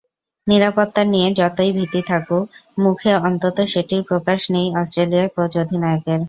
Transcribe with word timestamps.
নিরাপত্তা 0.47 1.01
নিয়ে 1.05 1.27
যতই 1.39 1.71
ভীতি 1.77 2.01
থাকুক, 2.07 2.43
মুখে 2.77 3.11
অন্তত 3.21 3.57
সেটির 3.73 4.01
প্রকাশ 4.09 4.39
নেই 4.53 4.67
অস্ট্রেলিয়ার 4.75 5.27
কোচ-অধিনায়কের। 5.35 6.19